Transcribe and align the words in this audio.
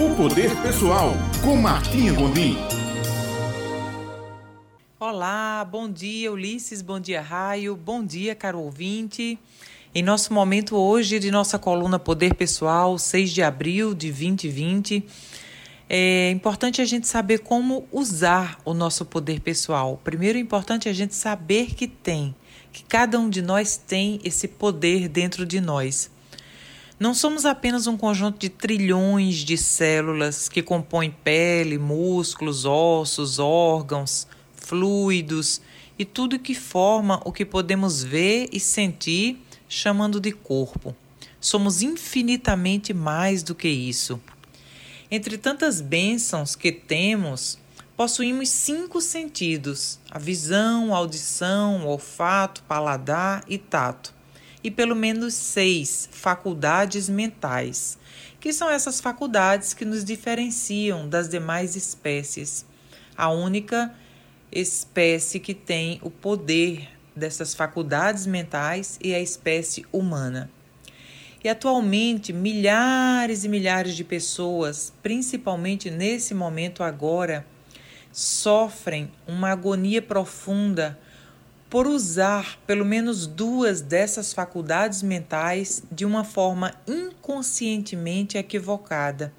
O 0.00 0.16
Poder 0.16 0.50
Pessoal, 0.62 1.12
com 1.44 1.56
Martinha 1.56 2.14
Gondim. 2.14 2.56
Olá, 4.98 5.62
bom 5.70 5.90
dia 5.90 6.32
Ulisses, 6.32 6.80
bom 6.80 6.98
dia 6.98 7.20
Raio, 7.20 7.76
bom 7.76 8.02
dia 8.02 8.34
caro 8.34 8.60
ouvinte. 8.60 9.38
Em 9.94 10.02
nosso 10.02 10.32
momento 10.32 10.74
hoje 10.74 11.18
de 11.18 11.30
nossa 11.30 11.58
coluna 11.58 11.98
Poder 11.98 12.32
Pessoal, 12.32 12.96
6 12.96 13.30
de 13.30 13.42
abril 13.42 13.92
de 13.94 14.08
2020, 14.10 15.04
é 15.86 16.30
importante 16.30 16.80
a 16.80 16.86
gente 16.86 17.06
saber 17.06 17.40
como 17.40 17.86
usar 17.92 18.58
o 18.64 18.72
nosso 18.72 19.04
poder 19.04 19.40
pessoal. 19.40 20.00
Primeiro 20.02 20.38
é 20.38 20.40
importante 20.40 20.88
a 20.88 20.94
gente 20.94 21.14
saber 21.14 21.74
que 21.74 21.86
tem, 21.86 22.34
que 22.72 22.82
cada 22.84 23.20
um 23.20 23.28
de 23.28 23.42
nós 23.42 23.76
tem 23.76 24.18
esse 24.24 24.48
poder 24.48 25.08
dentro 25.08 25.44
de 25.44 25.60
nós. 25.60 26.10
Não 27.00 27.14
somos 27.14 27.46
apenas 27.46 27.86
um 27.86 27.96
conjunto 27.96 28.38
de 28.38 28.50
trilhões 28.50 29.36
de 29.36 29.56
células 29.56 30.50
que 30.50 30.62
compõem 30.62 31.10
pele, 31.10 31.78
músculos, 31.78 32.66
ossos, 32.66 33.38
órgãos, 33.38 34.26
fluidos 34.54 35.62
e 35.98 36.04
tudo 36.04 36.38
que 36.38 36.54
forma 36.54 37.18
o 37.24 37.32
que 37.32 37.46
podemos 37.46 38.04
ver 38.04 38.50
e 38.52 38.60
sentir, 38.60 39.40
chamando 39.66 40.20
de 40.20 40.30
corpo. 40.30 40.94
Somos 41.40 41.80
infinitamente 41.80 42.92
mais 42.92 43.42
do 43.42 43.54
que 43.54 43.68
isso. 43.68 44.20
Entre 45.10 45.38
tantas 45.38 45.80
bênçãos 45.80 46.54
que 46.54 46.70
temos, 46.70 47.58
possuímos 47.96 48.50
cinco 48.50 49.00
sentidos: 49.00 49.98
a 50.10 50.18
visão, 50.18 50.94
a 50.94 50.98
audição, 50.98 51.86
o 51.86 51.88
olfato, 51.88 52.62
paladar 52.64 53.42
e 53.48 53.56
tato 53.56 54.19
e 54.62 54.70
pelo 54.70 54.94
menos 54.94 55.34
seis 55.34 56.08
faculdades 56.12 57.08
mentais, 57.08 57.98
que 58.38 58.52
são 58.52 58.70
essas 58.70 59.00
faculdades 59.00 59.74
que 59.74 59.84
nos 59.84 60.04
diferenciam 60.04 61.08
das 61.08 61.28
demais 61.28 61.76
espécies. 61.76 62.64
A 63.16 63.30
única 63.30 63.94
espécie 64.50 65.38
que 65.38 65.54
tem 65.54 66.00
o 66.02 66.10
poder 66.10 66.88
dessas 67.14 67.54
faculdades 67.54 68.26
mentais 68.26 68.98
é 69.02 69.14
a 69.14 69.20
espécie 69.20 69.86
humana. 69.92 70.50
E 71.42 71.48
atualmente, 71.48 72.32
milhares 72.32 73.44
e 73.44 73.48
milhares 73.48 73.96
de 73.96 74.04
pessoas, 74.04 74.92
principalmente 75.02 75.90
nesse 75.90 76.34
momento 76.34 76.82
agora, 76.82 77.46
sofrem 78.12 79.10
uma 79.26 79.50
agonia 79.50 80.02
profunda 80.02 80.98
por 81.70 81.86
usar 81.86 82.58
pelo 82.66 82.84
menos 82.84 83.28
duas 83.28 83.80
dessas 83.80 84.32
faculdades 84.32 85.04
mentais 85.04 85.84
de 85.90 86.04
uma 86.04 86.24
forma 86.24 86.74
inconscientemente 86.84 88.36
equivocada, 88.36 89.32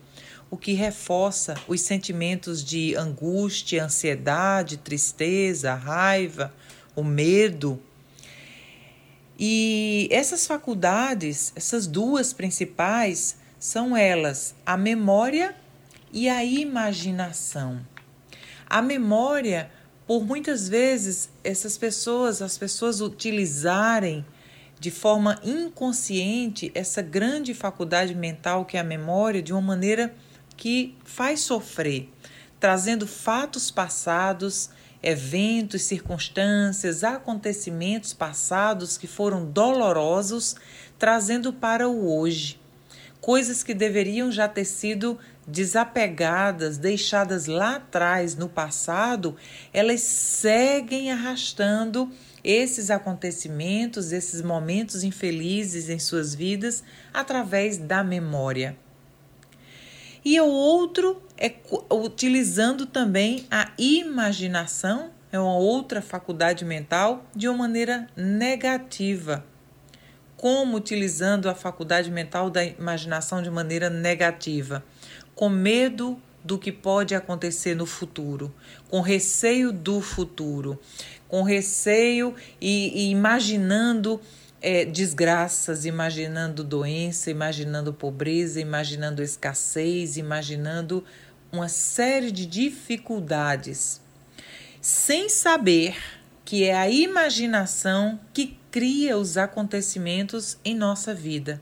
o 0.49 0.55
que 0.55 0.71
reforça 0.71 1.55
os 1.67 1.81
sentimentos 1.81 2.63
de 2.63 2.95
angústia, 2.95 3.83
ansiedade, 3.83 4.77
tristeza, 4.77 5.73
raiva, 5.73 6.53
o 6.95 7.03
medo. 7.03 7.81
E 9.37 10.07
essas 10.09 10.47
faculdades, 10.47 11.51
essas 11.53 11.85
duas 11.85 12.31
principais, 12.31 13.35
são 13.59 13.95
elas 13.95 14.55
a 14.65 14.77
memória 14.77 15.53
e 16.13 16.29
a 16.29 16.45
imaginação. 16.45 17.85
A 18.69 18.81
memória 18.81 19.69
por 20.11 20.25
muitas 20.25 20.67
vezes 20.67 21.29
essas 21.41 21.77
pessoas, 21.77 22.41
as 22.41 22.57
pessoas 22.57 22.99
utilizarem 22.99 24.25
de 24.77 24.91
forma 24.91 25.39
inconsciente 25.41 26.69
essa 26.75 27.01
grande 27.01 27.53
faculdade 27.53 28.13
mental 28.13 28.65
que 28.65 28.75
é 28.75 28.81
a 28.81 28.83
memória 28.83 29.41
de 29.41 29.53
uma 29.53 29.61
maneira 29.61 30.13
que 30.57 30.97
faz 31.05 31.39
sofrer, 31.39 32.09
trazendo 32.59 33.07
fatos 33.07 33.71
passados, 33.71 34.69
eventos, 35.01 35.83
circunstâncias, 35.83 37.05
acontecimentos 37.05 38.13
passados 38.13 38.97
que 38.97 39.07
foram 39.07 39.45
dolorosos, 39.45 40.57
trazendo 40.99 41.53
para 41.53 41.87
o 41.87 42.13
hoje. 42.13 42.59
Coisas 43.21 43.63
que 43.63 43.73
deveriam 43.73 44.29
já 44.29 44.49
ter 44.49 44.65
sido 44.65 45.17
desapegadas, 45.47 46.77
deixadas 46.77 47.47
lá 47.47 47.75
atrás 47.75 48.35
no 48.35 48.47
passado, 48.47 49.35
elas 49.73 50.01
seguem 50.01 51.11
arrastando 51.11 52.11
esses 52.43 52.89
acontecimentos, 52.89 54.11
esses 54.11 54.41
momentos 54.41 55.03
infelizes 55.03 55.89
em 55.89 55.99
suas 55.99 56.33
vidas 56.33 56.83
através 57.13 57.77
da 57.77 58.03
memória. 58.03 58.77
E 60.23 60.39
o 60.39 60.45
outro 60.45 61.21
é 61.37 61.51
utilizando 61.91 62.85
também 62.85 63.45
a 63.49 63.71
imaginação, 63.77 65.11
é 65.31 65.39
uma 65.39 65.55
outra 65.55 66.01
faculdade 66.01 66.63
mental, 66.63 67.25
de 67.35 67.47
uma 67.47 67.57
maneira 67.57 68.07
negativa. 68.15 69.43
Como 70.37 70.77
utilizando 70.77 71.49
a 71.49 71.55
faculdade 71.55 72.11
mental 72.11 72.49
da 72.49 72.63
imaginação 72.63 73.41
de 73.41 73.49
maneira 73.49 73.89
negativa? 73.89 74.83
Com 75.41 75.49
medo 75.49 76.21
do 76.43 76.55
que 76.55 76.71
pode 76.71 77.15
acontecer 77.15 77.73
no 77.73 77.87
futuro, 77.87 78.53
com 78.91 79.01
receio 79.01 79.71
do 79.71 79.99
futuro, 79.99 80.79
com 81.27 81.41
receio 81.41 82.35
e, 82.61 83.07
e 83.07 83.09
imaginando 83.09 84.21
é, 84.61 84.85
desgraças, 84.85 85.83
imaginando 85.83 86.63
doença, 86.63 87.31
imaginando 87.31 87.91
pobreza, 87.91 88.61
imaginando 88.61 89.23
escassez, 89.23 90.15
imaginando 90.15 91.03
uma 91.51 91.67
série 91.67 92.31
de 92.31 92.45
dificuldades, 92.45 93.99
sem 94.79 95.27
saber 95.27 95.97
que 96.45 96.65
é 96.65 96.77
a 96.77 96.87
imaginação 96.87 98.19
que 98.31 98.59
cria 98.69 99.17
os 99.17 99.37
acontecimentos 99.37 100.59
em 100.63 100.75
nossa 100.75 101.15
vida. 101.15 101.59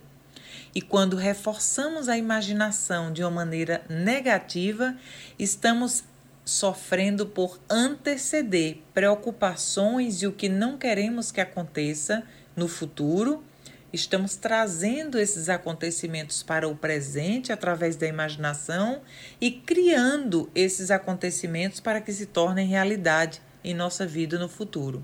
E 0.74 0.82
quando 0.82 1.16
reforçamos 1.16 2.08
a 2.08 2.18
imaginação 2.18 3.12
de 3.12 3.24
uma 3.24 3.32
maneira 3.32 3.84
negativa, 3.90 4.96
estamos 5.38 6.04
sofrendo 6.46 7.28
por 7.28 7.60
anteceder 7.70 8.80
preocupações 8.94 10.22
e 10.22 10.28
o 10.28 10.32
que 10.32 10.50
não 10.50 10.78
queremos 10.78 11.32
que 11.32 11.42
aconteça 11.42 12.24
no 12.56 12.68
futuro. 12.68 13.44
Estamos 13.92 14.36
trazendo 14.36 15.18
esses 15.18 15.50
acontecimentos 15.50 16.44
para 16.44 16.68
o 16.68 16.76
presente 16.76 17.52
através 17.52 17.96
da 17.96 18.08
imaginação 18.08 19.02
e 19.42 19.50
criando 19.52 20.50
esses 20.54 20.92
acontecimentos 20.92 21.80
para 21.80 22.00
que 22.00 22.14
se 22.14 22.28
tornem 22.28 22.68
realidade 22.68 23.42
em 23.64 23.74
nossa 23.74 24.06
vida 24.06 24.38
no 24.38 24.48
futuro. 24.48 25.04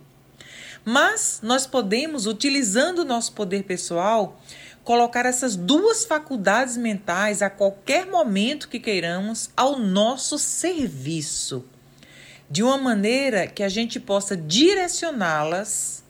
Mas 0.85 1.39
nós 1.41 1.65
podemos, 1.65 2.27
utilizando 2.27 2.99
o 2.99 3.05
nosso 3.05 3.33
poder 3.33 3.63
pessoal, 3.63 4.39
colocar 4.83 5.25
essas 5.25 5.55
duas 5.55 6.05
faculdades 6.05 6.77
mentais 6.77 7.41
a 7.41 7.49
qualquer 7.49 8.05
momento 8.05 8.69
que 8.69 8.79
queiramos 8.79 9.49
ao 9.57 9.79
nosso 9.79 10.37
serviço, 10.37 11.65
de 12.47 12.61
uma 12.61 12.77
maneira 12.77 13.47
que 13.47 13.63
a 13.63 13.69
gente 13.69 13.99
possa 13.99 14.37
direcioná-las 14.37 16.03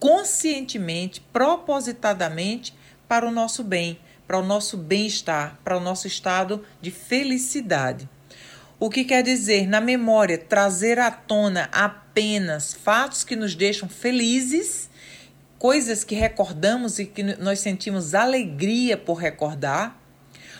conscientemente, 0.00 1.20
propositadamente 1.30 2.74
para 3.06 3.28
o 3.28 3.30
nosso 3.30 3.62
bem, 3.62 3.98
para 4.26 4.38
o 4.38 4.44
nosso 4.44 4.78
bem-estar, 4.78 5.58
para 5.62 5.76
o 5.76 5.80
nosso 5.80 6.06
estado 6.06 6.64
de 6.80 6.90
felicidade. 6.90 8.08
O 8.78 8.88
que 8.88 9.04
quer 9.04 9.22
dizer, 9.22 9.66
na 9.66 9.80
memória, 9.80 10.38
trazer 10.38 10.98
à 10.98 11.10
tona 11.10 11.68
apenas 12.16 12.72
fatos 12.72 13.22
que 13.22 13.36
nos 13.36 13.54
deixam 13.54 13.90
felizes 13.90 14.88
coisas 15.58 16.02
que 16.02 16.14
recordamos 16.14 16.98
e 16.98 17.04
que 17.04 17.22
nós 17.22 17.60
sentimos 17.60 18.14
alegria 18.14 18.96
por 18.96 19.14
recordar, 19.16 20.00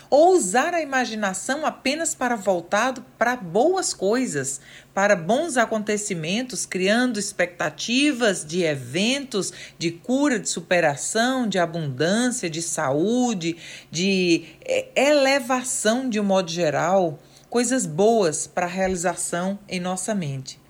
ou 0.07 0.35
usar 0.35 0.75
a 0.75 0.81
imaginação 0.81 1.65
apenas 1.65 2.13
para 2.13 2.35
voltado 2.35 3.03
para 3.17 3.35
boas 3.35 3.91
coisas, 3.91 4.61
para 4.93 5.15
bons 5.15 5.57
acontecimentos, 5.57 6.65
criando 6.65 7.19
expectativas 7.19 8.45
de 8.45 8.63
eventos 8.63 9.51
de 9.79 9.91
cura, 9.91 10.39
de 10.39 10.49
superação, 10.49 11.47
de 11.47 11.57
abundância, 11.57 12.49
de 12.49 12.61
saúde, 12.61 13.57
de 13.89 14.45
é, 14.63 14.89
elevação 14.95 16.07
de 16.07 16.19
um 16.19 16.23
modo 16.23 16.51
geral, 16.51 17.19
coisas 17.49 17.87
boas 17.87 18.45
para 18.45 18.67
realização 18.67 19.57
em 19.67 19.79
nossa 19.79 20.13
mente. 20.13 20.66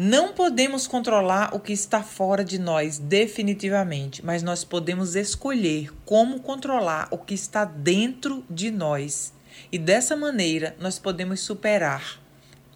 Não 0.00 0.32
podemos 0.32 0.86
controlar 0.86 1.52
o 1.52 1.58
que 1.58 1.72
está 1.72 2.04
fora 2.04 2.44
de 2.44 2.56
nós 2.56 3.00
definitivamente, 3.00 4.24
mas 4.24 4.44
nós 4.44 4.62
podemos 4.62 5.16
escolher 5.16 5.92
como 6.04 6.38
controlar 6.38 7.08
o 7.10 7.18
que 7.18 7.34
está 7.34 7.64
dentro 7.64 8.44
de 8.48 8.70
nós. 8.70 9.32
E 9.72 9.76
dessa 9.76 10.14
maneira 10.14 10.76
nós 10.78 11.00
podemos 11.00 11.40
superar 11.40 12.22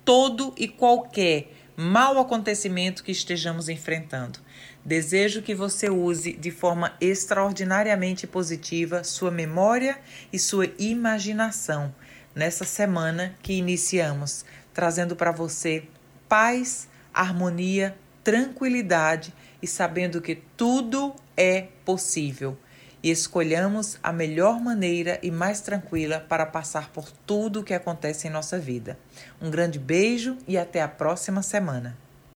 todo 0.04 0.52
e 0.58 0.66
qualquer 0.66 1.52
mau 1.76 2.18
acontecimento 2.18 3.04
que 3.04 3.12
estejamos 3.12 3.68
enfrentando. 3.68 4.40
Desejo 4.84 5.42
que 5.42 5.54
você 5.54 5.88
use 5.88 6.32
de 6.32 6.50
forma 6.50 6.92
extraordinariamente 7.00 8.26
positiva 8.26 9.04
sua 9.04 9.30
memória 9.30 9.96
e 10.32 10.40
sua 10.40 10.66
imaginação 10.76 11.94
nessa 12.34 12.64
semana 12.64 13.32
que 13.40 13.52
iniciamos, 13.52 14.44
trazendo 14.74 15.14
para 15.14 15.30
você 15.30 15.84
paz, 16.28 16.88
harmonia, 17.12 17.96
tranquilidade 18.22 19.34
e 19.60 19.66
sabendo 19.66 20.20
que 20.20 20.36
tudo 20.56 21.14
é 21.36 21.68
possível. 21.84 22.56
E 23.02 23.10
escolhamos 23.10 23.98
a 24.02 24.12
melhor 24.12 24.60
maneira 24.60 25.18
e 25.22 25.30
mais 25.30 25.60
tranquila 25.60 26.20
para 26.20 26.46
passar 26.46 26.90
por 26.90 27.10
tudo 27.26 27.60
o 27.60 27.64
que 27.64 27.74
acontece 27.74 28.28
em 28.28 28.30
nossa 28.30 28.58
vida. 28.58 28.96
Um 29.40 29.50
grande 29.50 29.78
beijo 29.78 30.38
e 30.46 30.56
até 30.56 30.80
a 30.80 30.88
próxima 30.88 31.42
semana. 31.42 31.96